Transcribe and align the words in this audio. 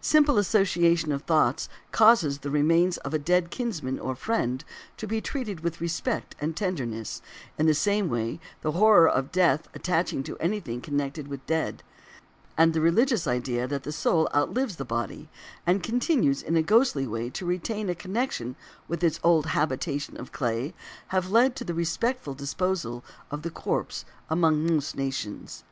Simple 0.00 0.38
association 0.38 1.12
of 1.12 1.24
thoughts 1.24 1.68
causes 1.92 2.38
the 2.38 2.48
remains 2.50 2.96
of 2.96 3.12
a 3.12 3.18
dead 3.18 3.50
kinsman 3.50 3.98
or 3.98 4.14
friend 4.16 4.64
to 4.96 5.06
be 5.06 5.20
treated 5.20 5.60
with 5.60 5.78
respect 5.78 6.34
and 6.40 6.56
tenderness; 6.56 7.20
in 7.58 7.66
the 7.66 7.74
same 7.74 8.08
way, 8.08 8.40
the 8.62 8.72
horror 8.72 9.06
of 9.06 9.30
death 9.30 9.68
attaching 9.74 10.22
to 10.22 10.38
anything 10.38 10.80
connected 10.80 11.28
with 11.28 11.40
the 11.44 11.52
dead, 11.52 11.82
and 12.56 12.72
the 12.72 12.80
religious 12.80 13.26
idea 13.26 13.66
that 13.68 13.82
the 13.82 13.92
soul 13.92 14.26
outlives 14.34 14.76
the 14.76 14.86
body, 14.86 15.28
and 15.66 15.82
continues 15.82 16.40
in 16.42 16.56
a 16.56 16.62
ghostly 16.62 17.06
way 17.06 17.28
to 17.28 17.44
retain 17.44 17.90
a 17.90 17.94
connection 17.94 18.56
with 18.88 19.04
its 19.04 19.20
old 19.22 19.44
habitation 19.48 20.18
of 20.18 20.32
clay, 20.32 20.72
have 21.08 21.30
led 21.30 21.54
to 21.54 21.62
the 21.62 21.74
respectful 21.74 22.32
disposal 22.32 23.04
of 23.30 23.42
the 23.42 23.50
corpse 23.50 24.06
among 24.30 24.66
most 24.66 24.96
nations. 24.96 25.62